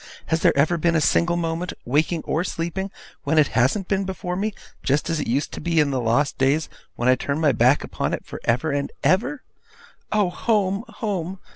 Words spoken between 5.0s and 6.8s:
as it used to be in the lost days